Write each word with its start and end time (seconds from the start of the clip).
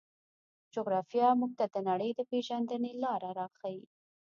جغرافیه 0.73 1.29
موږ 1.39 1.51
ته 1.59 1.65
د 1.73 1.75
نړۍ 1.89 2.11
د 2.15 2.19
پېژندنې 2.29 2.91
لاره 3.03 3.29
راښيي. 3.39 3.83